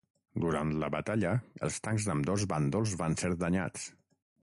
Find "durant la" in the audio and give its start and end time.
0.45-0.89